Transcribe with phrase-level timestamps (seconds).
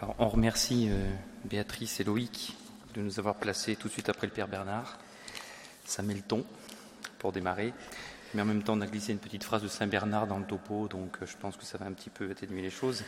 [0.00, 1.10] Alors, on remercie euh,
[1.44, 2.56] Béatrice et Loïc
[2.94, 4.96] de nous avoir placés tout de suite après le Père Bernard.
[5.84, 6.44] Ça met le ton
[7.18, 7.72] pour démarrer.
[8.32, 10.44] Mais en même temps, on a glissé une petite phrase de Saint Bernard dans le
[10.44, 13.02] topo, donc euh, je pense que ça va un petit peu atténuer les choses.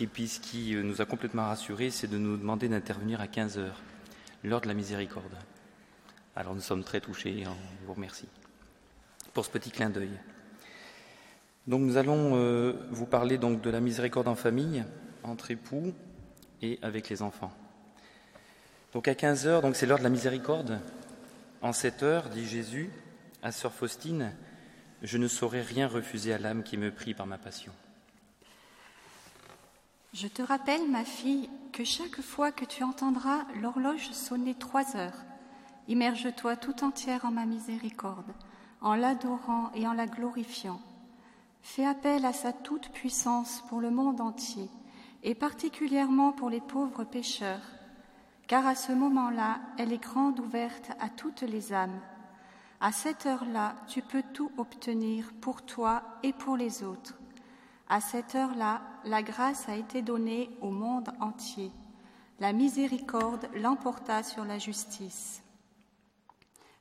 [0.00, 3.26] Et puis, ce qui euh, nous a complètement rassurés, c'est de nous demander d'intervenir à
[3.26, 3.82] 15 heures,
[4.42, 5.36] l'heure de la miséricorde.
[6.34, 7.56] Alors, nous sommes très touchés et on
[7.86, 8.28] vous remercie
[9.34, 10.18] pour ce petit clin d'œil.
[11.66, 14.82] Donc, nous allons vous parler donc de la miséricorde en famille,
[15.22, 15.92] entre époux
[16.62, 17.52] et avec les enfants.
[18.92, 20.80] Donc, à 15 heures, donc c'est l'heure de la miséricorde.
[21.60, 22.90] En cette heure, dit Jésus
[23.42, 24.32] à sœur Faustine,
[25.02, 27.72] je ne saurais rien refuser à l'âme qui me prie par ma passion.
[30.14, 35.24] Je te rappelle, ma fille, que chaque fois que tu entendras l'horloge sonner trois heures,
[35.88, 38.32] immerge-toi tout entière en ma miséricorde,
[38.80, 40.80] en l'adorant et en la glorifiant.
[41.62, 44.68] Fais appel à sa toute-puissance pour le monde entier,
[45.22, 47.62] et particulièrement pour les pauvres pécheurs,
[48.46, 52.00] car à ce moment-là, elle est grande ouverte à toutes les âmes.
[52.80, 57.14] À cette heure-là, tu peux tout obtenir pour toi et pour les autres.
[57.88, 61.70] À cette heure-là, la grâce a été donnée au monde entier.
[62.40, 65.42] La miséricorde l'emporta sur la justice.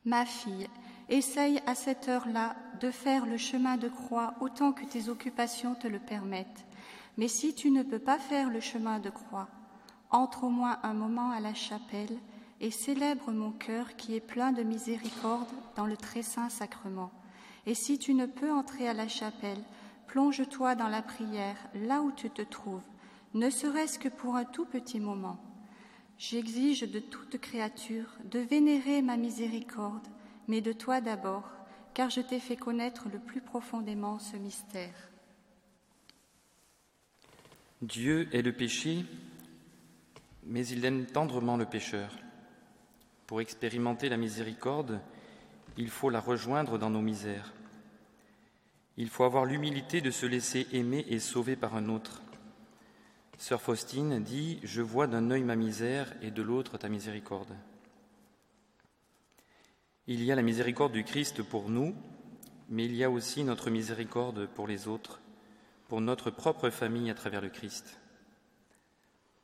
[0.06, 0.68] Ma fille,
[1.10, 5.88] essaye à cette heure-là de faire le chemin de croix autant que tes occupations te
[5.88, 6.66] le permettent.
[7.18, 9.50] Mais si tu ne peux pas faire le chemin de croix,
[10.10, 12.18] entre au moins un moment à la chapelle
[12.60, 17.12] et célèbre mon cœur qui est plein de miséricorde dans le très saint sacrement.
[17.66, 19.64] Et si tu ne peux entrer à la chapelle,
[20.08, 22.86] plonge-toi dans la prière là où tu te trouves,
[23.34, 25.38] ne serait-ce que pour un tout petit moment.
[26.18, 30.08] J'exige de toute créature de vénérer ma miséricorde,
[30.48, 31.50] mais de toi d'abord,
[31.94, 35.11] car je t'ai fait connaître le plus profondément ce mystère.
[37.82, 39.06] Dieu est le péché,
[40.44, 42.16] mais il aime tendrement le pécheur.
[43.26, 45.02] Pour expérimenter la miséricorde,
[45.78, 47.54] il faut la rejoindre dans nos misères.
[48.98, 52.22] Il faut avoir l'humilité de se laisser aimer et sauver par un autre.
[53.40, 57.56] Sœur Faustine dit Je vois d'un œil ma misère et de l'autre ta miséricorde.
[60.06, 61.96] Il y a la miséricorde du Christ pour nous,
[62.70, 65.21] mais il y a aussi notre miséricorde pour les autres,
[65.92, 68.00] pour notre propre famille à travers le Christ.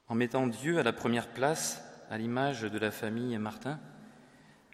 [0.07, 3.81] En mettant Dieu à la première place, à l'image de la famille Martin,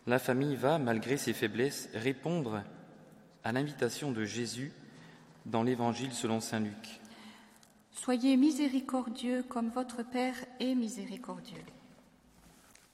[0.05, 2.61] la famille va, malgré ses faiblesses, répondre
[3.43, 4.71] à l'invitation de Jésus
[5.47, 7.01] dans l'Évangile selon Saint Luc.
[7.89, 11.63] Soyez miséricordieux comme votre Père est miséricordieux.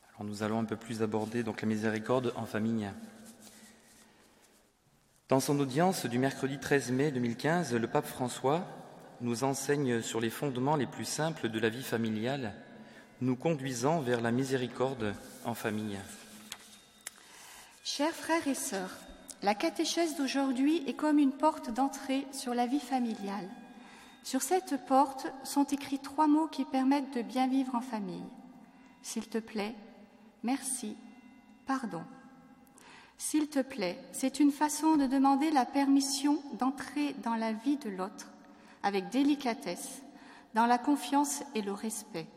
[0.07, 2.89] Alors nous allons un peu plus aborder donc la miséricorde en famille.
[5.29, 8.66] Dans son audience du mercredi 13 mai 2015, le pape François
[9.22, 12.56] nous enseigne sur les fondements les plus simples de la vie familiale
[13.22, 15.13] nous conduisant vers la miséricorde
[15.45, 16.00] en famille.
[17.84, 18.97] Chers frères et sœurs,
[19.44, 23.50] la catéchèse d'aujourd'hui est comme une porte d'entrée sur la vie familiale.
[24.23, 28.25] Sur cette porte sont écrits trois mots qui permettent de bien vivre en famille.
[29.03, 29.75] S'il te plaît,
[30.41, 30.97] merci,
[31.68, 32.01] pardon.
[33.19, 37.90] S'il te plaît, c'est une façon de demander la permission d'entrer dans la vie de
[37.90, 38.31] l'autre
[38.81, 40.02] avec délicatesse,
[40.53, 42.28] dans la confiance et le respect.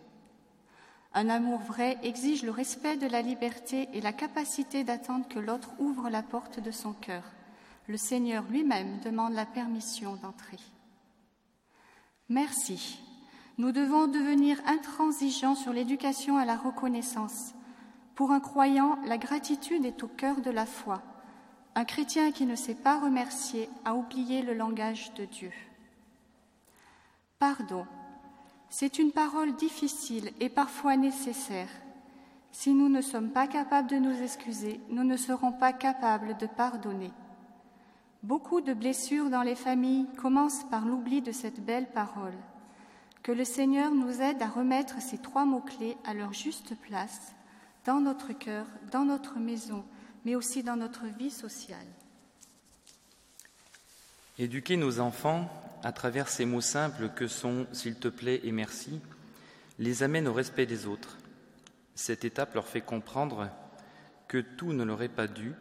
[1.15, 5.70] Un amour vrai exige le respect de la liberté et la capacité d'attendre que l'autre
[5.78, 7.22] ouvre la porte de son cœur.
[7.87, 10.59] Le Seigneur lui-même demande la permission d'entrer.
[12.28, 12.99] Merci.
[13.56, 17.53] Nous devons devenir intransigeants sur l'éducation à la reconnaissance.
[18.15, 21.03] Pour un croyant, la gratitude est au cœur de la foi.
[21.75, 25.53] Un chrétien qui ne sait pas remercier a oublié le langage de Dieu.
[27.39, 27.87] Pardon.
[28.69, 31.69] C'est une parole difficile et parfois nécessaire.
[32.53, 36.47] Si nous ne sommes pas capables de nous excuser, nous ne serons pas capables de
[36.47, 37.11] pardonner.
[38.23, 42.37] Beaucoup de blessures dans les familles commencent par l'oubli de cette belle parole.
[43.23, 47.35] Que le Seigneur nous aide à remettre ces trois mots-clés à leur juste place,
[47.84, 49.84] dans notre cœur, dans notre maison,
[50.25, 51.87] mais aussi dans notre vie sociale.
[54.38, 55.50] Éduquer nos enfants
[55.82, 59.00] à travers ces mots simples que sont s'il te plaît et merci,
[59.79, 61.19] les amène au respect des autres.
[61.94, 63.50] Cette étape leur fait comprendre
[64.29, 65.55] que tout ne leur est pas dû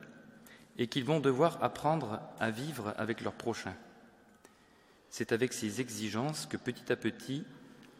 [0.77, 3.73] et qu'ils vont devoir apprendre à vivre avec leur prochain.
[5.09, 7.43] C'est avec ces exigences que petit à petit,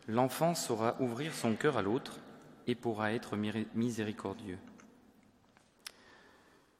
[0.07, 2.19] l'enfant saura ouvrir son cœur à l'autre
[2.67, 3.37] et pourra être
[3.75, 4.57] miséricordieux.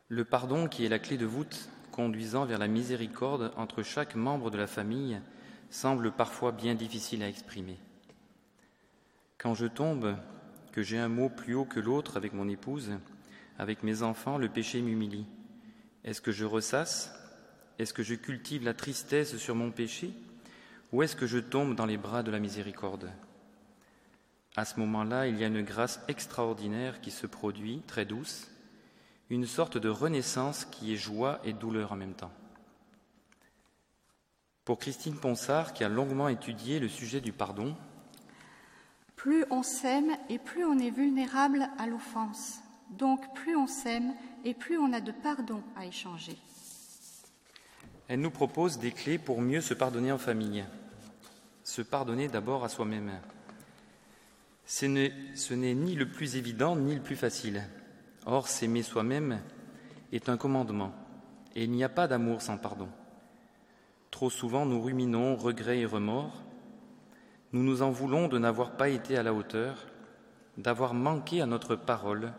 [0.10, 4.52] Le pardon qui est la clé de voûte conduisant vers la miséricorde entre chaque membre
[4.52, 5.20] de la famille
[5.70, 7.78] semble parfois bien difficile à exprimer.
[9.38, 10.16] Quand je tombe,
[10.72, 12.92] que j'ai un mot plus haut que l'autre avec mon épouse,
[13.58, 15.26] avec mes enfants, le péché m'humilie.
[16.04, 17.14] Est-ce que je ressasse?
[17.78, 20.14] Est-ce que je cultive la tristesse sur mon péché?
[20.92, 23.10] Ou est-ce que je tombe dans les bras de la miséricorde?
[24.56, 28.50] À ce moment-là, il y a une grâce extraordinaire qui se produit, très douce,
[29.30, 32.34] une sorte de renaissance qui est joie et douleur en même temps.
[34.66, 37.76] Pour Christine Ponsard, qui a longuement étudié le sujet du pardon,
[39.16, 42.60] plus on s'aime et plus on est vulnérable à l'offense.
[42.90, 44.14] Donc plus on s'aime
[44.44, 46.38] et plus on a de pardon à échanger.
[48.08, 50.66] Elle nous propose des clés pour mieux se pardonner en famille.
[51.64, 53.12] Se pardonner d'abord à soi-même.
[54.66, 57.64] Ce n'est ni le plus évident ni le plus facile.
[58.26, 59.42] Or, s'aimer soi-même
[60.12, 60.94] est un commandement,
[61.56, 62.90] et il n'y a pas d'amour sans pardon.
[64.12, 66.44] Trop souvent, nous ruminons regrets et remords,
[67.54, 69.88] nous nous en voulons de n'avoir pas été à la hauteur,
[70.58, 72.34] d'avoir manqué à notre parole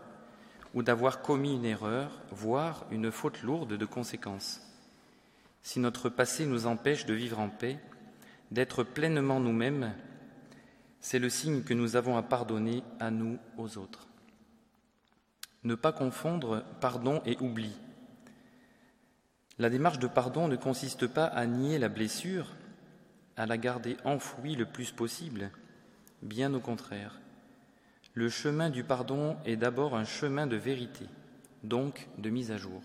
[0.74, 4.60] ou d'avoir commis une erreur, voire une faute lourde de conséquences.
[5.62, 7.78] Si notre passé nous empêche de vivre en paix,
[8.50, 9.92] d'être pleinement nous-mêmes,
[11.02, 14.06] c'est le signe que nous avons à pardonner à nous, aux autres.
[15.64, 17.76] Ne pas confondre pardon et oubli.
[19.58, 22.54] La démarche de pardon ne consiste pas à nier la blessure,
[23.36, 25.50] à la garder enfouie le plus possible,
[26.22, 27.20] bien au contraire.
[28.14, 31.06] Le chemin du pardon est d'abord un chemin de vérité,
[31.64, 32.80] donc de mise à jour.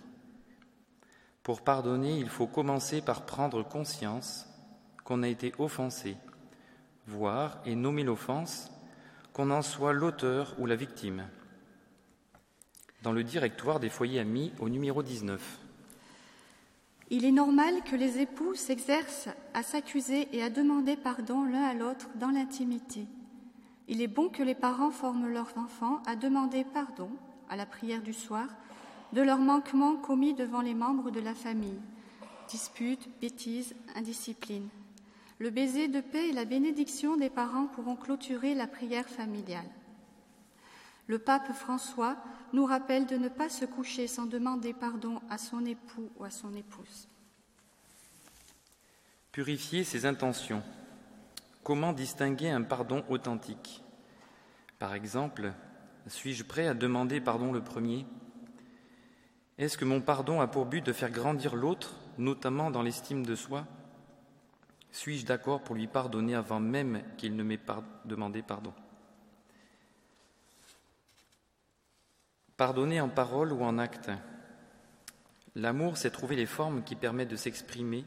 [1.44, 4.48] Pour pardonner, il faut commencer par prendre conscience
[5.04, 6.18] qu'on a été offensé,
[7.07, 8.69] voir et nommer l'offense,
[9.33, 11.24] qu'on en soit l'auteur ou la victime.
[13.01, 15.59] Dans le directoire des foyers amis au numéro 19.
[17.09, 21.74] Il est normal que les époux s'exercent à s'accuser et à demander pardon l'un à
[21.74, 23.06] l'autre dans l'intimité.
[23.88, 27.09] Il est bon que les parents forment leurs enfants à demander pardon,
[27.50, 28.48] à la prière du soir,
[29.13, 31.80] de leurs manquements commis devant les membres de la famille,
[32.50, 34.68] disputes, bêtises, indiscipline.
[35.39, 39.69] Le baiser de paix et la bénédiction des parents pourront clôturer la prière familiale.
[41.06, 42.18] Le pape François
[42.54, 46.31] nous rappelle de ne pas se coucher sans demander pardon à son époux ou à
[46.31, 47.07] son épouse.
[49.31, 50.63] Purifier ses intentions.
[51.63, 53.83] Comment distinguer un pardon authentique?
[54.80, 55.54] Par exemple,
[56.07, 58.06] suis-je prêt à demander pardon le premier?
[59.57, 63.36] Est-ce que mon pardon a pour but de faire grandir l'autre, notamment dans l'estime de
[63.36, 63.68] soi?
[64.92, 67.60] Suis-je d'accord pour lui pardonner avant même qu'il ne m'ait
[68.06, 68.74] demandé pardon?
[72.56, 74.10] Pardonner en parole ou en acte?
[75.56, 78.06] L'amour, c'est trouver les formes qui permettent de s'exprimer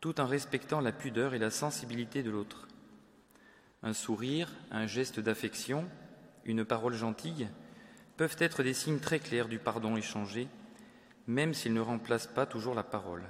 [0.00, 2.68] tout en respectant la pudeur et la sensibilité de l'autre.
[3.82, 5.88] Un sourire, un geste d'affection,
[6.44, 7.48] une parole gentille
[8.16, 10.48] peuvent être des signes très clairs du pardon échangé,
[11.26, 13.24] même s'ils ne remplacent pas toujours la parole.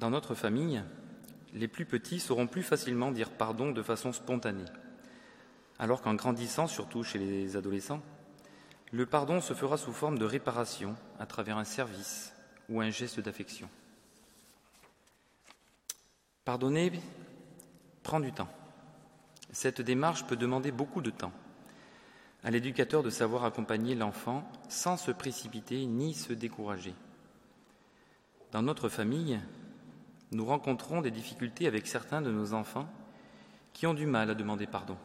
[0.00, 0.82] Dans notre famille,
[1.52, 4.64] les plus petits sauront plus facilement dire pardon de façon spontanée
[5.78, 8.02] alors qu'en grandissant, surtout chez les adolescents,
[8.92, 12.34] le pardon se fera sous forme de réparation à travers un service
[12.68, 13.68] ou un geste d'affection.
[16.44, 16.92] Pardonner
[18.02, 18.50] prend du temps.
[19.52, 21.32] Cette démarche peut demander beaucoup de temps
[22.42, 26.94] à l'éducateur de savoir accompagner l'enfant sans se précipiter ni se décourager.
[28.52, 29.40] Dans notre famille,
[30.32, 32.88] nous rencontrons des difficultés avec certains de nos enfants
[33.72, 34.96] qui ont du mal à demander pardon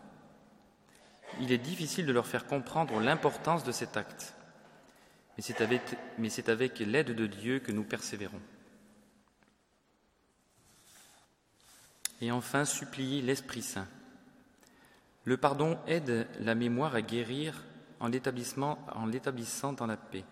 [1.40, 4.34] il est difficile de leur faire comprendre l'importance de cet acte.
[5.38, 5.44] Mais
[6.30, 8.42] c'est avec, l'aide de Dieu que nous persévérons.
[12.22, 13.88] Et enfin, supplier l'Esprit Saint.
[15.26, 17.64] Le pardon aide la mémoire à guérir
[18.00, 20.24] en l'établissant dans la paix.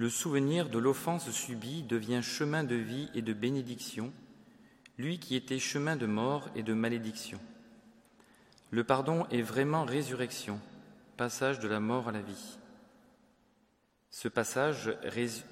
[0.00, 4.14] Le souvenir de l'offense subie devient chemin de vie et de bénédiction,
[4.96, 7.38] lui qui était chemin de mort et de malédiction.
[8.70, 10.58] Le pardon est vraiment résurrection,
[11.18, 12.56] passage de la mort à la vie.
[14.10, 14.96] Ce passage,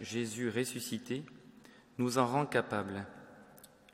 [0.00, 1.25] Jésus ressuscité,
[1.99, 3.05] nous en rend capables.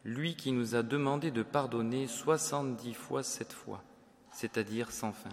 [0.04, 3.82] Lui qui nous a demandé de pardonner soixante-dix fois sept fois,
[4.30, 5.30] c'est-à-dire sans fin.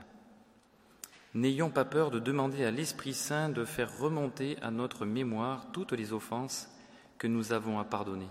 [1.33, 5.93] N'ayons pas peur de demander à l'Esprit Saint de faire remonter à notre mémoire toutes
[5.93, 6.69] les offenses
[7.17, 8.27] que nous avons à pardonner.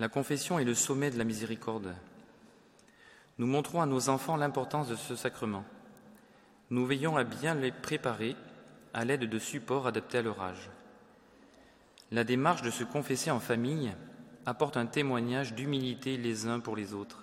[0.00, 1.94] La confession est le sommet de la miséricorde.
[3.38, 5.64] Nous montrons à nos enfants l'importance de ce sacrement.
[6.70, 8.34] Nous veillons à bien les préparer
[8.94, 10.70] à l'aide de supports adaptés à leur âge.
[12.10, 13.92] La démarche de se confesser en famille
[14.46, 17.21] apportent un témoignage d'humilité les uns pour les autres.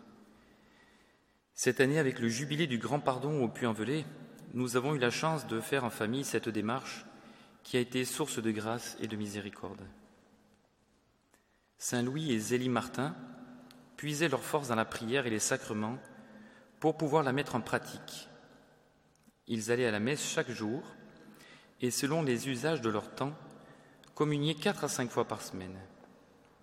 [1.61, 4.05] Cette année, avec le jubilé du grand pardon au Puy-en-Velay,
[4.53, 7.05] nous avons eu la chance de faire en famille cette démarche
[7.63, 9.81] qui a été source de grâce et de miséricorde.
[11.77, 13.13] Saint Louis et Zélie Martin
[13.97, 15.97] puisaient leur force dans la prière et les sacrements
[16.79, 18.29] pour pouvoir la mettre en pratique.
[19.47, 20.81] Ils allaient à la messe chaque jour
[21.81, 23.33] et, selon les usages de leur temps,
[24.15, 25.77] communier quatre à cinq fois par semaine,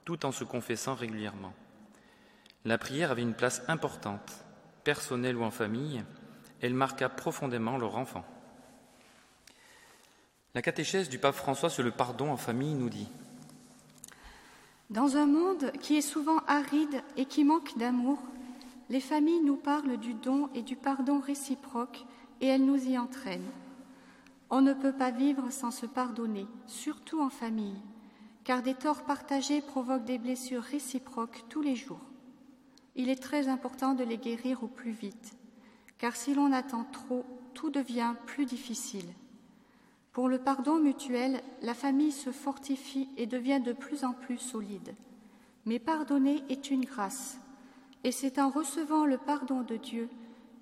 [0.06, 1.52] tout en se confessant régulièrement.
[2.64, 4.45] La prière avait une place importante
[4.86, 6.04] personnelle ou en famille,
[6.60, 8.24] elle marqua profondément leur enfant.
[10.54, 13.08] La catéchèse du pape François sur le pardon en famille nous dit
[14.90, 18.20] Dans un monde qui est souvent aride et qui manque d'amour,
[18.88, 22.04] les familles nous parlent du don et du pardon réciproque
[22.40, 23.50] et elles nous y entraînent.
[24.50, 27.82] On ne peut pas vivre sans se pardonner, surtout en famille,
[28.44, 31.98] car des torts partagés provoquent des blessures réciproques tous les jours
[32.96, 35.36] il est très important de les guérir au plus vite,
[35.98, 39.06] car si l'on attend trop, tout devient plus difficile.
[40.12, 44.94] Pour le pardon mutuel, la famille se fortifie et devient de plus en plus solide.
[45.66, 47.38] Mais pardonner est une grâce,
[48.02, 50.08] et c'est en recevant le pardon de Dieu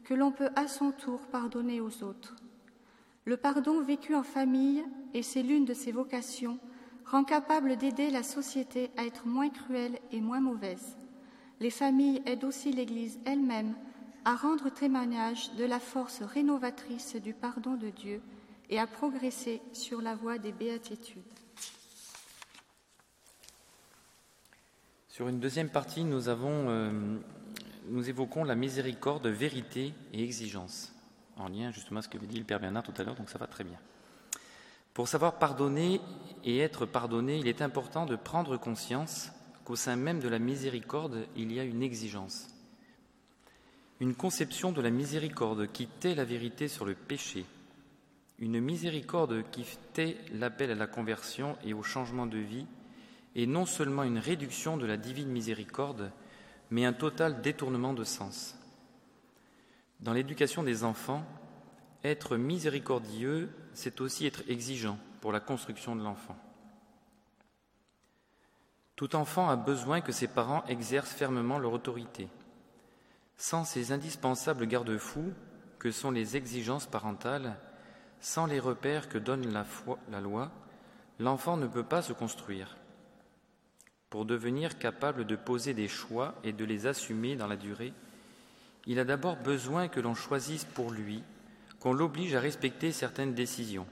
[0.02, 2.34] que l'on peut à son tour pardonner aux autres.
[3.26, 6.58] Le pardon vécu en famille, et c'est l'une de ses vocations,
[7.06, 10.96] rend capable d'aider la société à être moins cruelle et moins mauvaise
[11.61, 13.75] les familles aident aussi l'Église elle-même
[14.25, 18.23] à rendre témoignage de la force rénovatrice du pardon de Dieu
[18.70, 21.23] et à progresser sur la voie des béatitudes.
[25.08, 27.18] Sur une deuxième partie, nous, euh,
[28.06, 30.92] évoquons la miséricorde, vérité et exigence,
[31.37, 33.38] en lien justement avec ce que dit le Père Bernard tout à l'heure, donc ça
[33.38, 33.78] va très bien.
[34.92, 36.00] Pour savoir pardonner
[36.44, 39.30] et être pardonné, il est important de prendre conscience
[39.64, 42.49] qu'au sein même de la miséricorde, il y a une exigence.
[44.00, 47.47] Une conception de la miséricorde qui tait la vérité sur le péché.
[48.38, 52.66] Une miséricorde qui tait l'appel à la conversion et au changement de vie,
[53.35, 56.11] et non seulement une réduction de la divine miséricorde,
[56.71, 58.56] mais un total détournement de sens.
[60.00, 61.25] Dans l'éducation des enfants,
[62.02, 66.37] être miséricordieux, c'est aussi être exigeant pour la construction de l'enfant.
[68.96, 72.28] Tout enfant a besoin que ses parents exercent fermement leur autorité.
[73.36, 75.32] Sans ces indispensables garde-fous
[75.78, 77.56] que sont les exigences parentales,
[78.20, 79.66] sans les repères que donne la,
[80.10, 80.50] la loi,
[81.18, 82.76] l'enfant ne peut pas se construire.
[84.10, 87.92] Pour devenir capable de poser des choix et de les assumer dans la durée,
[88.86, 91.24] il a d'abord besoin que l'on choisisse pour lui,
[91.80, 93.86] qu'on l'oblige à respecter certaines décisions.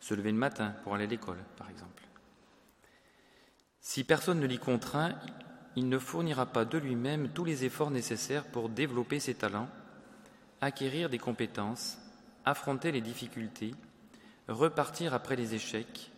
[0.00, 2.09] Se lever le matin pour aller à l'école, par exemple.
[3.90, 5.16] Si personne ne l'y contraint,
[5.74, 9.68] il ne fournira pas de lui-même tous les efforts nécessaires pour développer ses talents,
[10.60, 11.98] acquérir des compétences,
[12.44, 13.74] affronter les difficultés,
[14.46, 16.12] repartir après les échecs,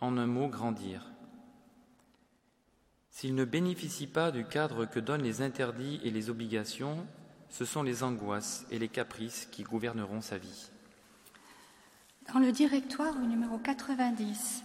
[0.00, 1.12] en un mot grandir.
[3.12, 7.06] S'il ne bénéficie pas du cadre que donnent les interdits et les obligations,
[7.50, 10.70] ce sont les angoisses et les caprices qui gouverneront sa vie.
[12.34, 14.64] Dans le directoire numéro 90,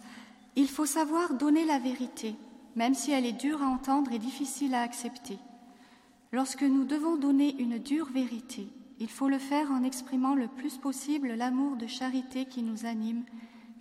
[0.56, 2.34] il faut savoir donner la vérité,
[2.78, 5.40] même si elle est dure à entendre et difficile à accepter.
[6.32, 8.68] Lorsque nous devons donner une dure vérité,
[9.00, 13.24] il faut le faire en exprimant le plus possible l'amour de charité qui nous anime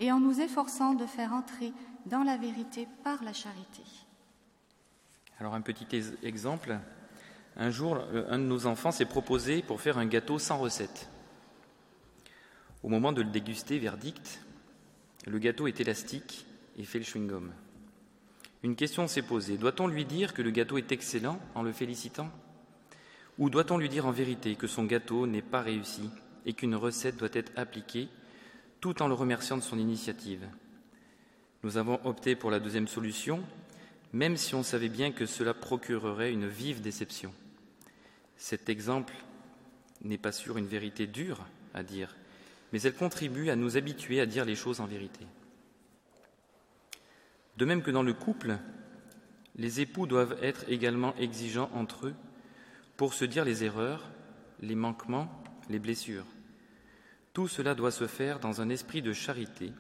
[0.00, 1.74] et en nous efforçant de faire entrer
[2.06, 3.82] dans la vérité par la charité.
[5.38, 5.86] Alors un petit
[6.22, 6.78] exemple.
[7.58, 7.98] Un jour,
[8.28, 11.10] un de nos enfants s'est proposé pour faire un gâteau sans recette.
[12.82, 14.40] Au moment de le déguster, verdict,
[15.26, 16.46] le gâteau est élastique
[16.78, 17.50] et fait le chewing-gum.
[18.66, 19.58] Une question s'est posée.
[19.58, 22.32] Doit-on lui dire que le gâteau est excellent en le félicitant?
[23.38, 26.10] Ou doit-on lui dire en vérité que son gâteau n'est pas réussi
[26.46, 28.08] et qu'une recette doit être appliquée
[28.80, 30.48] tout en le remerciant de son initiative?
[31.62, 33.40] Nous avons opté pour la deuxième solution,
[34.12, 37.32] même si on savait bien que cela procurerait une vive déception.
[38.36, 39.14] Cet exemple
[40.02, 42.16] n'est pas sûr une vérité dure à dire,
[42.72, 45.24] mais elle contribue à nous habituer à dire les choses en vérité.
[47.56, 48.58] De même que dans le couple,
[49.56, 52.14] les époux doivent être également exigeants entre eux
[52.96, 54.10] pour se dire les erreurs,
[54.60, 56.26] les manquements, les blessures.
[57.32, 59.72] Tout cela doit se faire dans un esprit de charité,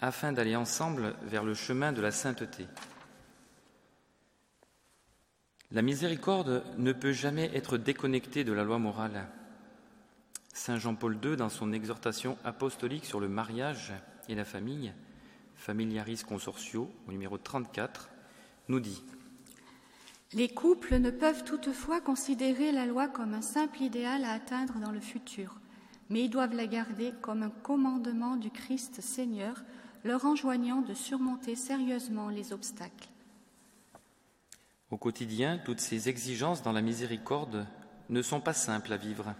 [0.00, 2.66] afin d'aller ensemble vers le chemin de la sainteté.
[5.72, 9.26] La miséricorde ne peut jamais être déconnectée de la loi morale.
[10.52, 13.92] Saint Jean-Paul II, dans son exhortation apostolique sur le mariage
[14.28, 14.92] et la famille,
[15.56, 18.08] Familiaris Consortio, au numéro 34,
[18.68, 19.02] nous dit
[20.32, 24.92] Les couples ne peuvent toutefois considérer la loi comme un simple idéal à atteindre dans
[24.92, 25.58] le futur,
[26.08, 29.64] mais ils doivent la garder comme un commandement du Christ Seigneur,
[30.04, 33.08] leur enjoignant de surmonter sérieusement les obstacles.
[34.90, 37.66] Au quotidien, toutes ces exigences dans la miséricorde
[38.08, 39.34] ne sont pas simples à vivre,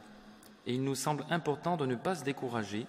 [0.66, 2.86] et il nous semble important de ne pas se décourager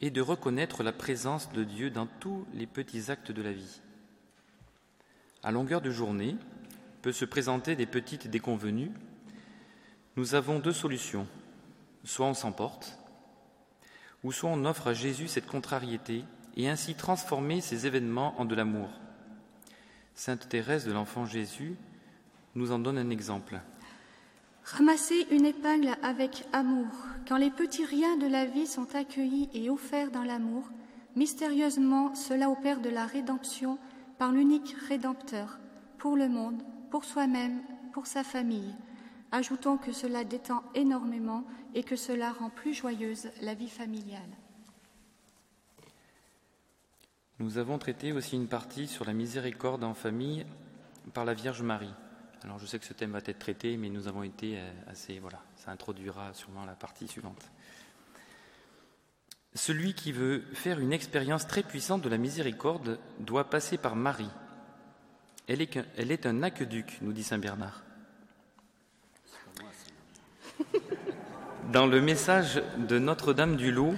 [0.00, 3.80] et de reconnaître la présence de Dieu dans tous les petits actes de la vie.
[5.42, 6.36] À longueur de journée,
[7.02, 8.90] peut se présenter des petites déconvenues.
[10.16, 11.26] Nous avons deux solutions.
[12.02, 12.98] Soit on s'emporte,
[14.22, 16.24] ou soit on offre à Jésus cette contrariété
[16.56, 18.88] et ainsi transformer ces événements en de l'amour.
[20.14, 21.76] Sainte Thérèse de l'Enfant Jésus
[22.54, 23.60] nous en donne un exemple.
[24.64, 26.88] Ramasser une épingle avec amour.
[27.28, 30.70] Quand les petits riens de la vie sont accueillis et offerts dans l'amour,
[31.16, 33.78] mystérieusement cela opère de la rédemption
[34.18, 35.58] par l'unique Rédempteur,
[35.98, 37.60] pour le monde, pour soi-même,
[37.92, 38.74] pour sa famille.
[39.32, 41.44] Ajoutons que cela détend énormément
[41.74, 44.20] et que cela rend plus joyeuse la vie familiale.
[47.38, 50.46] Nous avons traité aussi une partie sur la miséricorde en famille
[51.12, 51.92] par la Vierge Marie.
[52.44, 55.18] Alors je sais que ce thème va être traité, mais nous avons été euh, assez...
[55.18, 57.50] Voilà, ça introduira sûrement la partie suivante.
[59.54, 64.30] Celui qui veut faire une expérience très puissante de la miséricorde doit passer par Marie.
[65.46, 67.82] Elle est, elle est un aqueduc, nous dit Saint Bernard.
[71.72, 73.94] Dans le message de Notre-Dame du Lot,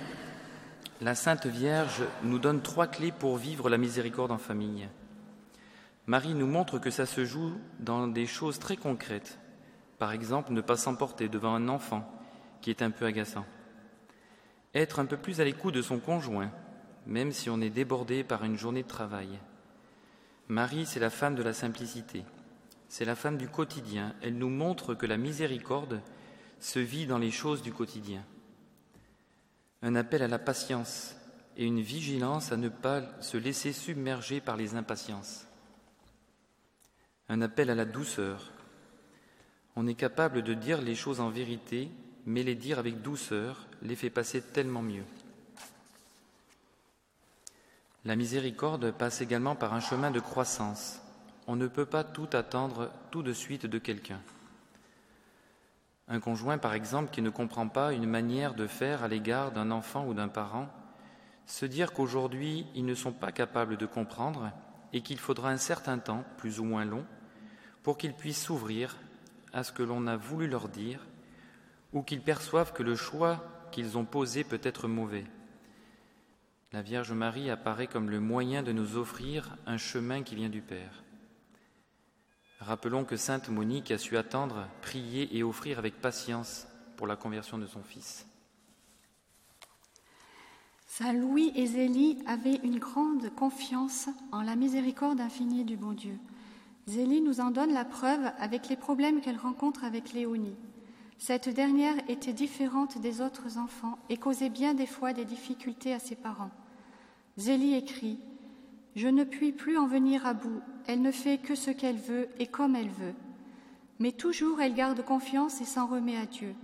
[1.01, 4.89] la Sainte Vierge nous donne trois clés pour vivre la miséricorde en famille.
[6.07, 9.41] Marie nous montre que ça se joue dans des choses très concrètes.
[9.99, 12.09] Par exemple, ne pas s'emporter devant un enfant
[12.61, 13.45] qui est un peu agaçant.
[14.73, 16.53] Être un peu plus à l'écoute de son conjoint,
[17.07, 19.29] même si on est débordé par une journée de travail.
[20.47, 22.25] Marie, c'est la femme de la simplicité.
[22.89, 24.15] C'est la femme du quotidien.
[24.23, 26.01] Elle nous montre que la miséricorde
[26.61, 28.23] se vit dans les choses du quotidien.
[29.83, 31.17] Un appel à la patience
[31.57, 35.47] et une vigilance à ne pas se laisser submerger par les impatiences
[37.29, 38.53] un appel à la douceur.
[39.75, 41.91] On est capable de dire les choses en vérité,
[42.25, 45.05] mais les dire avec douceur les fait passer tellement mieux.
[48.05, 51.01] La miséricorde passe également par un chemin de croissance.
[51.49, 54.21] On ne peut pas tout attendre tout de suite de quelqu'un.
[56.09, 59.73] Un conjoint, par exemple, qui ne comprend pas une manière de faire à l'égard d'un
[59.73, 60.69] enfant ou d'un parent,
[61.47, 64.53] se dire qu'aujourd'hui ils ne sont pas capables de comprendre
[64.93, 67.05] et qu'il faudra un certain temps, plus ou moins long,
[67.87, 68.97] pour qu'ils puissent s'ouvrir
[69.53, 71.07] à ce que l'on a voulu leur dire
[71.93, 75.25] ou qu'ils perçoivent que le choix qu'ils ont posé peut être mauvais.
[76.73, 80.63] La Vierge Marie apparaît comme le moyen de nous offrir un chemin qui vient du
[80.63, 81.05] Père.
[82.59, 87.57] Rappelons que Sainte Monique a su attendre, prier et offrir avec patience pour la conversion
[87.57, 88.27] de son fils.
[90.89, 96.19] Saint Louis et Zélie avaient une grande confiance en la miséricorde infinie du bon Dieu.
[96.89, 100.55] Zélie nous en donne la preuve avec les problèmes qu'elle rencontre avec Léonie.
[101.19, 105.99] Cette dernière était différente des autres enfants et causait bien des fois des difficultés à
[105.99, 106.53] ses parents.
[107.39, 108.21] Zélie écrit
[108.95, 110.61] Je ne puis plus en venir à bout.
[110.87, 113.15] Elle ne fait que ce qu'elle veut et comme elle veut.
[113.99, 116.55] Mais toujours elle garde confiance et s'en remet à Dieu.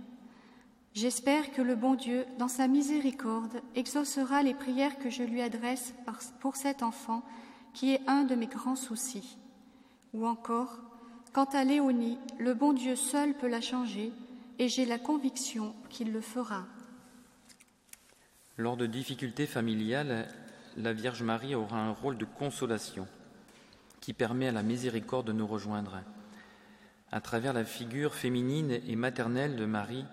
[0.93, 5.93] J'espère que le bon Dieu, dans sa miséricorde, exaucera les prières que je lui adresse
[6.39, 7.23] pour cet enfant
[7.73, 9.37] qui est un de mes grands soucis.
[10.13, 10.77] Ou encore,
[11.33, 14.11] quant à Léonie, le bon Dieu seul peut la changer
[14.59, 16.65] et j'ai la conviction qu'il le fera.
[18.57, 20.27] Lors de difficultés familiales,
[20.77, 23.07] la Vierge Marie aura un rôle de consolation
[23.99, 26.01] qui permet à la miséricorde de nous rejoindre.
[27.11, 30.05] À travers la figure féminine et maternelle de Marie,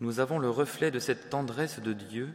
[0.00, 2.28] nous avons le reflet de cette tendresse de Dieu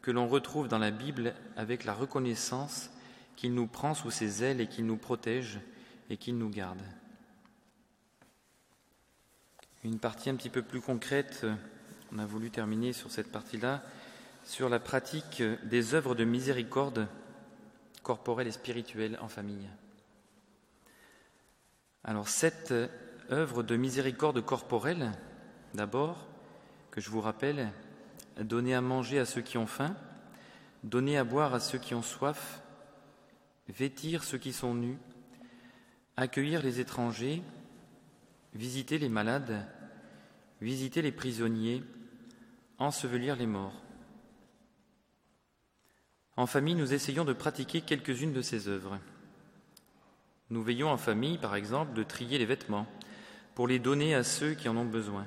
[0.00, 2.90] que l'on retrouve dans la Bible avec la reconnaissance
[3.36, 5.58] qu'il nous prend sous ses ailes et qu'il nous protège
[6.10, 6.82] et qu'il nous garde.
[9.84, 11.46] Une partie un petit peu plus concrète,
[12.12, 13.82] on a voulu terminer sur cette partie-là,
[14.44, 17.08] sur la pratique des œuvres de miséricorde
[18.02, 19.68] corporelle et spirituelle en famille.
[22.04, 22.74] Alors cette
[23.30, 25.12] œuvre de miséricorde corporelle,
[25.74, 26.26] d'abord,
[26.90, 27.72] que je vous rappelle,
[28.38, 29.96] donner à manger à ceux qui ont faim,
[30.84, 32.60] donner à boire à ceux qui ont soif,
[33.68, 34.98] vêtir ceux qui sont nus,
[36.16, 37.42] accueillir les étrangers,
[38.54, 39.66] visiter les malades,
[40.60, 41.82] visiter les prisonniers,
[42.78, 43.82] ensevelir les morts.
[46.36, 48.98] En famille, nous essayons de pratiquer quelques-unes de ces œuvres.
[50.50, 52.86] Nous veillons en famille, par exemple, de trier les vêtements
[53.54, 55.26] pour les donner à ceux qui en ont besoin.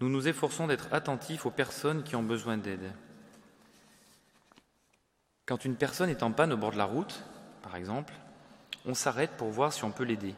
[0.00, 2.92] Nous nous efforçons d'être attentifs aux personnes qui ont besoin d'aide.
[5.46, 7.24] Quand une personne est en panne au bord de la route,
[7.62, 8.14] par exemple,
[8.86, 10.34] on s'arrête pour voir si on peut l'aider.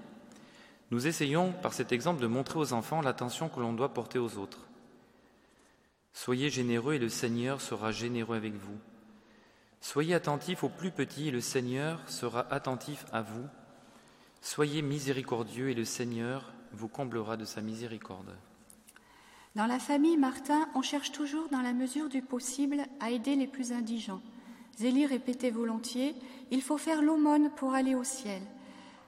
[0.90, 4.38] Nous essayons par cet exemple de montrer aux enfants l'attention que l'on doit porter aux
[4.38, 4.66] autres.
[6.12, 8.79] Soyez généreux et le Seigneur sera généreux avec vous.
[9.81, 13.46] Soyez attentifs aux plus petits et le Seigneur sera attentif à vous.
[14.42, 18.37] Soyez miséricordieux et le Seigneur vous comblera de sa miséricorde.
[19.57, 23.48] Dans la famille Martin, on cherche toujours, dans la mesure du possible, à aider les
[23.48, 24.22] plus indigents.
[24.80, 26.14] Zélie répétait volontiers
[26.50, 28.40] Il faut faire l'aumône pour aller au ciel.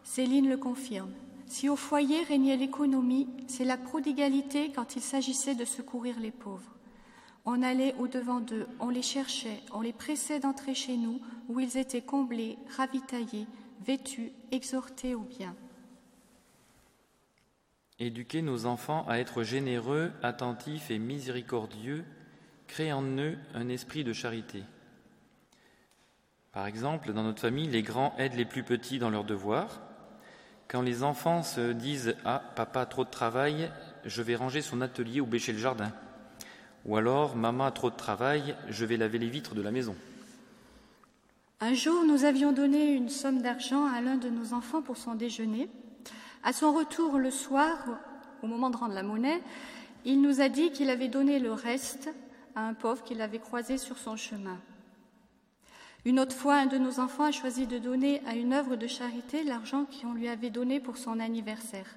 [0.04, 1.14] Céline le confirme.
[1.46, 6.76] Si au foyer régnait l'économie, c'est la prodigalité quand il s'agissait de secourir les pauvres.
[7.46, 11.78] On allait au-devant d'eux, on les cherchait, on les pressait d'entrer chez nous, où ils
[11.78, 13.46] étaient comblés, ravitaillés,
[13.82, 15.56] vêtus, exhortés au bien.
[17.98, 22.04] Éduquer nos enfants à être généreux, attentifs et miséricordieux
[22.66, 24.64] crée en eux un esprit de charité.
[26.52, 29.80] Par exemple, dans notre famille, les grands aident les plus petits dans leurs devoirs.
[30.68, 33.70] Quand les enfants se disent Ah, papa a trop de travail,
[34.04, 35.92] je vais ranger son atelier ou bêcher le jardin.
[36.84, 39.96] Ou alors, maman a trop de travail, je vais laver les vitres de la maison.
[41.60, 45.14] Un jour, nous avions donné une somme d'argent à l'un de nos enfants pour son
[45.14, 45.70] déjeuner.
[46.42, 47.78] À son retour le soir,
[48.42, 49.40] au moment de rendre la monnaie,
[50.04, 52.10] il nous a dit qu'il avait donné le reste
[52.56, 54.58] à un pauvre qu'il avait croisé sur son chemin.
[56.04, 58.88] Une autre fois, un de nos enfants a choisi de donner à une œuvre de
[58.88, 61.96] charité l'argent qu'on lui avait donné pour son anniversaire.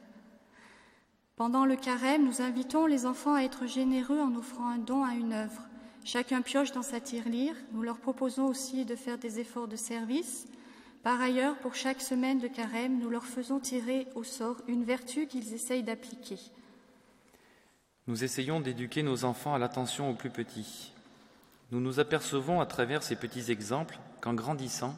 [1.35, 5.15] Pendant le carême, nous invitons les enfants à être généreux en offrant un don à
[5.15, 5.61] une œuvre.
[6.05, 7.55] Chacun pioche dans sa tirelire.
[7.73, 10.47] Nous leur proposons aussi de faire des efforts de service.
[11.01, 15.27] Par ailleurs, pour chaque semaine de carême, nous leur faisons tirer au sort une vertu
[15.27, 16.37] qu'ils essayent d'appliquer.
[18.07, 20.94] Nous essayons d'éduquer nos enfants à l'attention aux plus petits.
[21.75, 24.95] Nous nous apercevons à travers ces petits exemples qu'en grandissant,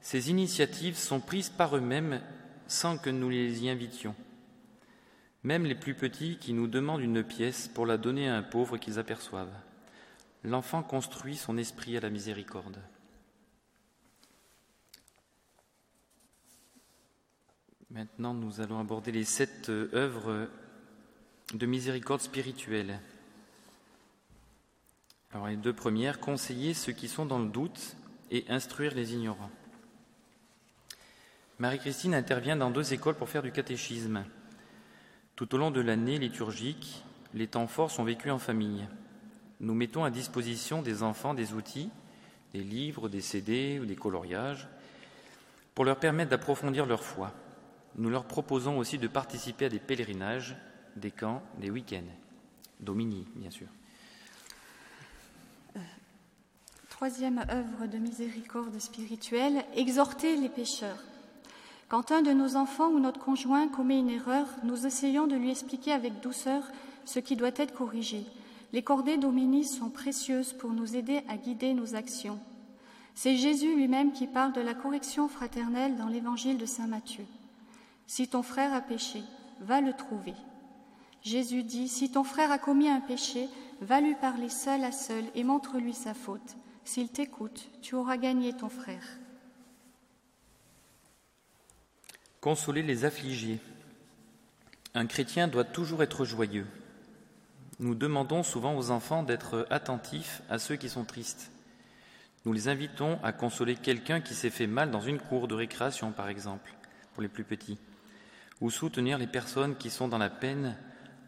[0.00, 2.22] ces initiatives sont prises par eux-mêmes
[2.66, 4.16] sans que nous les y invitions
[5.44, 8.76] même les plus petits qui nous demandent une pièce pour la donner à un pauvre
[8.76, 9.54] qu'ils aperçoivent.
[10.44, 12.78] L'enfant construit son esprit à la miséricorde.
[17.90, 20.48] Maintenant, nous allons aborder les sept œuvres
[21.52, 23.00] de miséricorde spirituelle.
[25.32, 27.96] Alors, les deux premières, conseiller ceux qui sont dans le doute
[28.30, 29.50] et instruire les ignorants.
[31.58, 34.24] Marie-Christine intervient dans deux écoles pour faire du catéchisme.
[35.36, 38.86] Tout au long de l'année liturgique, les temps forts sont vécus en famille.
[39.60, 41.90] Nous mettons à disposition des enfants des outils,
[42.52, 44.68] des livres, des CD ou des coloriages,
[45.74, 47.32] pour leur permettre d'approfondir leur foi.
[47.96, 50.56] Nous leur proposons aussi de participer à des pèlerinages,
[50.96, 52.02] des camps, des week-ends.
[52.80, 53.68] Domini, bien sûr.
[55.76, 55.80] Euh,
[57.02, 61.02] troisième œuvre de miséricorde spirituelle, exhorter les pécheurs.
[61.88, 65.50] Quand un de nos enfants ou notre conjoint commet une erreur, nous essayons de lui
[65.50, 66.62] expliquer avec douceur
[67.04, 68.24] ce qui doit être corrigé.
[68.72, 72.38] Les cordées d'Omini sont précieuses pour nous aider à guider nos actions.
[73.16, 77.24] C'est Jésus lui-même qui parle de la correction fraternelle dans l'évangile de Saint Matthieu.
[78.06, 79.24] Si ton frère a péché,
[79.60, 80.34] va le trouver.
[81.22, 83.48] Jésus dit, si ton frère a commis un péché,
[83.80, 86.54] va lui parler seul à seul et montre-lui sa faute.
[86.84, 89.04] S'il t'écoute, tu auras gagné ton frère.
[92.40, 93.60] Consoler les affligés.
[94.94, 96.66] Un chrétien doit toujours être joyeux.
[97.78, 101.50] Nous demandons souvent aux enfants d'être attentifs à ceux qui sont tristes.
[102.44, 106.10] Nous les invitons à consoler quelqu'un qui s'est fait mal dans une cour de récréation,
[106.10, 106.74] par exemple,
[107.12, 107.78] pour les plus petits,
[108.60, 110.76] ou soutenir les personnes qui sont dans la peine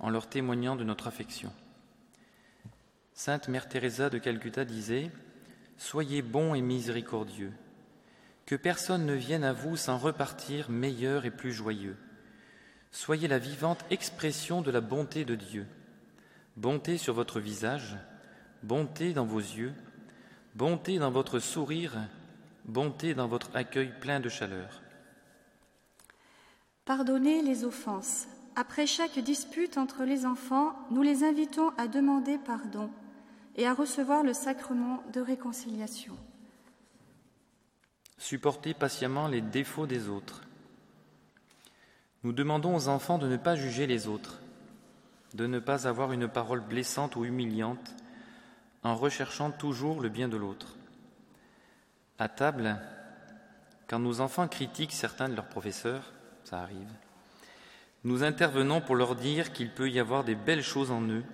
[0.01, 1.53] en leur témoignant de notre affection.
[3.15, 5.13] Sainte Mère Teresa de Calcutta disait
[5.77, 7.53] Soyez bons et miséricordieux,
[8.47, 11.97] que personne ne vienne à vous sans repartir meilleur et plus joyeux.
[12.91, 15.67] Soyez la vivante expression de la bonté de Dieu.
[16.57, 17.97] Bonté sur votre visage,
[18.63, 19.73] bonté dans vos yeux,
[20.55, 21.93] bonté dans votre sourire,
[22.65, 24.83] bonté dans votre accueil plein de chaleur.
[26.85, 28.29] Pardonnez les offenses.
[28.57, 32.91] Après chaque dispute entre les enfants, nous les invitons à demander pardon
[33.57, 36.17] et à recevoir le sacrement de réconciliation.
[38.19, 40.43] Supporter patiemment les défauts des autres.
[42.23, 44.41] Nous demandons aux enfants de ne pas juger les autres,
[45.35, 47.95] de ne pas avoir une parole blessante ou humiliante,
[48.83, 50.77] en recherchant toujours le bien de l'autre.
[52.19, 52.79] À table,
[53.89, 56.13] quand nos enfants critiquent certains de leurs professeurs,
[56.45, 56.91] ça arrive,
[58.05, 61.25] nous intervenons pour leur dire qu'il peut y avoir des belles choses en eux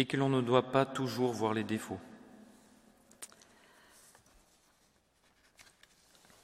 [0.00, 1.98] et que l'on ne doit pas toujours voir les défauts.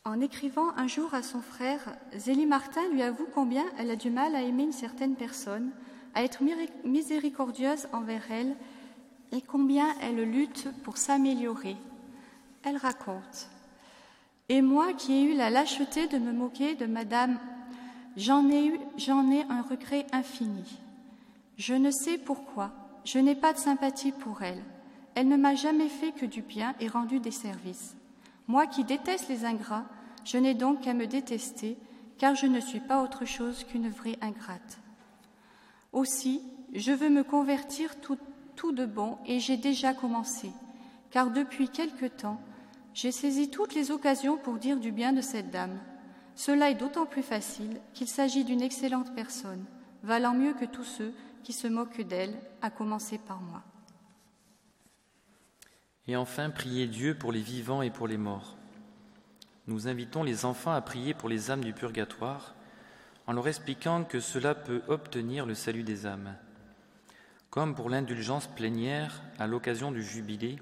[0.05, 4.11] En écrivant un jour à son frère, Zélie Martin lui avoue combien elle a du
[4.11, 5.71] mal à aimer une certaine personne,
[6.15, 6.43] à être
[6.85, 8.55] miséricordieuse envers elle
[9.33, 11.77] et combien elle lutte pour s'améliorer.
[12.63, 13.49] Elle raconte
[14.51, 17.39] Et moi qui ai eu la lâcheté de me moquer de Madame,
[18.19, 20.79] j'en ai, j'en ai un regret infini.
[21.57, 24.63] Je ne sais pourquoi, je n'ai pas de sympathie pour elle.
[25.15, 27.97] Elle ne m'a jamais fait que du bien et rendu des services.
[28.49, 29.87] Moi qui déteste les ingrats,
[30.25, 31.79] je n'ai donc qu'à me détester,
[32.19, 34.79] car je ne suis pas autre chose qu'une vraie ingrate.
[35.93, 36.43] Aussi,
[36.75, 38.19] je veux me convertir tout,
[38.57, 40.51] tout de bon, et j'ai déjà commencé,
[41.13, 42.41] car depuis quelque temps,
[42.93, 45.79] j'ai saisi toutes les occasions pour dire du bien de cette dame.
[46.35, 49.65] Cela est d'autant plus facile qu'il s'agit d'une excellente personne,
[50.03, 51.15] valant mieux que tous ceux
[51.47, 53.63] qui se moquent d'elle, à commencer par moi.
[56.09, 58.57] Et enfin, priez Dieu pour les vivants et pour les morts.
[59.69, 62.57] Nous invitons les enfants à prier pour les âmes du purgatoire
[63.29, 66.35] en leur expliquant que cela peut obtenir le salut des âmes,
[67.49, 70.59] comme pour l'indulgence plénière à l'occasion du jubilé,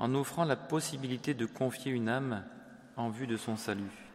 [0.00, 2.44] en offrant la possibilité de confier une âme
[2.96, 4.10] en vue de son salut.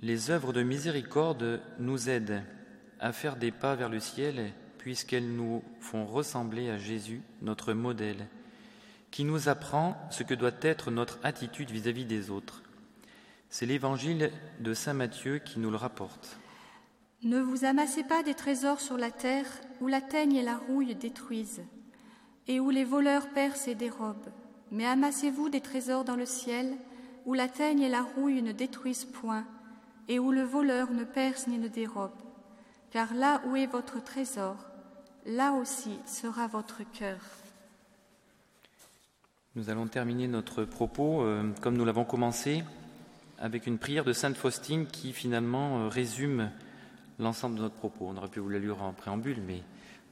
[0.00, 2.42] Les œuvres de miséricorde nous aident
[3.02, 8.26] à faire des pas vers le ciel puisqu'elles nous font ressembler à Jésus, notre modèle,
[9.10, 12.62] qui nous apprend ce que doit être notre attitude vis-à-vis des autres.
[13.48, 16.38] C'est l'évangile de Saint Matthieu qui nous le rapporte.
[17.22, 19.46] Ne vous amassez pas des trésors sur la terre
[19.80, 21.62] où la teigne et la rouille détruisent,
[22.48, 24.32] et où les voleurs percent et dérobent,
[24.72, 26.76] mais amassez-vous des trésors dans le ciel
[27.24, 29.44] où la teigne et la rouille ne détruisent point,
[30.08, 32.10] et où le voleur ne perce ni ne dérobe.
[32.92, 34.54] Car là où est votre trésor,
[35.24, 37.18] là aussi sera votre cœur.
[39.54, 42.62] Nous allons terminer notre propos, euh, comme nous l'avons commencé,
[43.38, 46.50] avec une prière de Sainte Faustine qui finalement euh, résume
[47.18, 48.08] l'ensemble de notre propos.
[48.08, 49.62] On aurait pu vous la lire en préambule, mais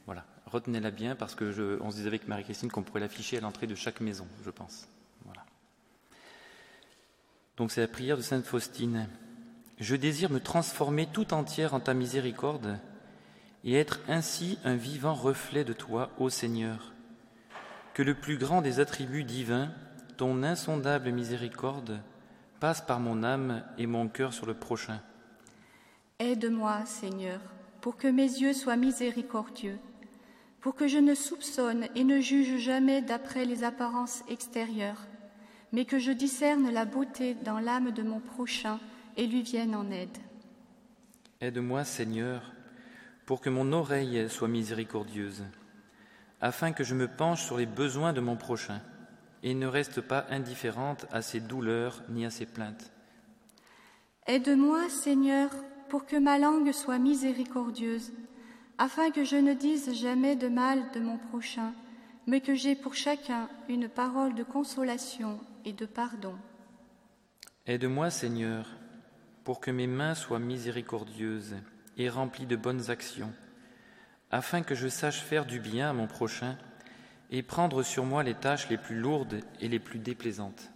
[0.07, 3.67] voilà, retenez-la bien parce que on se disait avec Marie-Christine qu'on pourrait l'afficher à l'entrée
[3.67, 4.87] de chaque maison, je pense.
[5.25, 5.45] Voilà.
[7.57, 9.07] Donc c'est la prière de Sainte Faustine.
[9.81, 12.79] Je désire me transformer tout entière en ta miséricorde
[13.65, 16.93] et être ainsi un vivant reflet de toi, ô Seigneur
[17.93, 19.69] que le plus grand des attributs divins,
[20.17, 22.01] ton insondable miséricorde,
[22.59, 25.01] passe par mon âme et mon cœur sur le prochain.
[26.19, 27.39] Aide-moi, Seigneur,
[27.81, 29.79] pour que mes yeux soient miséricordieux,
[30.61, 35.07] pour que je ne soupçonne et ne juge jamais d'après les apparences extérieures,
[35.71, 38.79] mais que je discerne la beauté dans l'âme de mon prochain
[39.17, 40.17] et lui vienne en aide.
[41.39, 42.53] Aide-moi, Seigneur,
[43.25, 45.43] pour que mon oreille soit miséricordieuse
[46.41, 48.81] afin que je me penche sur les besoins de mon prochain
[49.43, 52.91] et ne reste pas indifférente à ses douleurs ni à ses plaintes.
[54.27, 55.49] Aide-moi, Seigneur,
[55.89, 58.11] pour que ma langue soit miséricordieuse,
[58.77, 61.73] afin que je ne dise jamais de mal de mon prochain,
[62.27, 66.35] mais que j'ai pour chacun une parole de consolation et de pardon.
[67.67, 68.67] Aide-moi, Seigneur,
[69.43, 71.55] pour que mes mains soient miséricordieuses
[71.97, 73.33] et remplies de bonnes actions
[74.31, 76.57] afin que je sache faire du bien à mon prochain
[77.29, 80.71] et prendre sur moi les tâches les plus lourdes et les plus déplaisantes.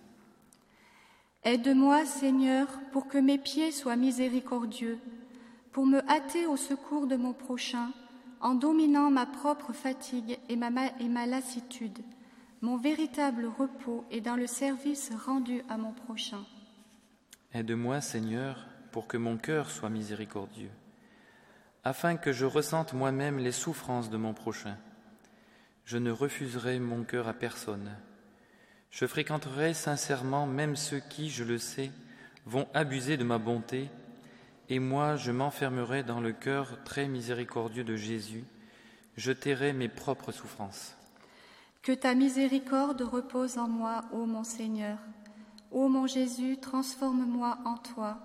[1.44, 5.00] Aide-moi, Seigneur, pour que mes pieds soient miséricordieux,
[5.72, 7.92] pour me hâter au secours de mon prochain,
[8.42, 12.00] en dominant ma propre fatigue et ma, lassitude.
[12.62, 16.44] Mon véritable repos est dans le service rendu à mon prochain.
[17.56, 20.70] Aide-moi, Seigneur, pour que mon cœur soit miséricordieux
[21.86, 24.76] afin que je ressente moi-même les souffrances de mon prochain.
[25.86, 27.96] Je ne refuserai mon cœur à personne.
[28.90, 31.92] Je fréquenterai sincèrement même ceux qui, je le sais,
[32.48, 33.90] vont abuser de ma bonté,
[34.68, 38.46] et moi je m'enfermerai dans le cœur très miséricordieux de Jésus,
[39.16, 40.98] je tairai mes propres souffrances.
[41.84, 44.98] Que ta miséricorde repose en moi, ô mon Seigneur.
[45.76, 48.18] Ô mon Jésus, transforme-moi en toi,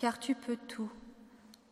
[0.00, 0.90] car tu peux tout.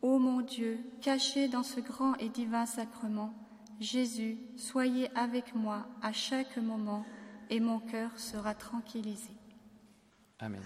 [0.01, 3.35] Ô mon Dieu, caché dans ce grand et divin sacrement,
[3.81, 7.05] Jésus, soyez avec moi à chaque moment
[7.51, 9.33] et mon cœur sera tranquillisé.
[10.39, 10.63] Amen.